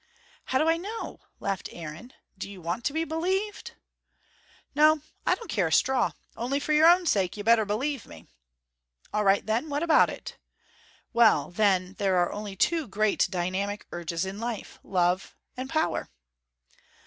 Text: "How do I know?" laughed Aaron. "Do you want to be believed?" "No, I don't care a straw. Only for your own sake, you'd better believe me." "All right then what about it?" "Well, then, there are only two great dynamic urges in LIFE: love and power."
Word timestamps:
"How 0.45 0.57
do 0.57 0.67
I 0.67 0.77
know?" 0.77 1.19
laughed 1.39 1.69
Aaron. 1.71 2.11
"Do 2.35 2.49
you 2.49 2.59
want 2.59 2.83
to 2.85 2.91
be 2.93 3.03
believed?" 3.03 3.73
"No, 4.73 5.01
I 5.27 5.35
don't 5.35 5.47
care 5.47 5.67
a 5.67 5.71
straw. 5.71 6.13
Only 6.35 6.59
for 6.59 6.73
your 6.73 6.89
own 6.89 7.05
sake, 7.05 7.37
you'd 7.37 7.45
better 7.45 7.65
believe 7.65 8.07
me." 8.07 8.25
"All 9.13 9.23
right 9.23 9.45
then 9.45 9.69
what 9.69 9.83
about 9.83 10.09
it?" 10.09 10.37
"Well, 11.13 11.51
then, 11.51 11.93
there 11.99 12.15
are 12.15 12.31
only 12.31 12.55
two 12.55 12.87
great 12.87 13.27
dynamic 13.29 13.85
urges 13.91 14.25
in 14.25 14.39
LIFE: 14.39 14.79
love 14.83 15.35
and 15.55 15.69
power." 15.69 16.09